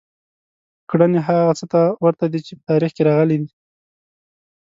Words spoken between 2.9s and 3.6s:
کې راغلي دي.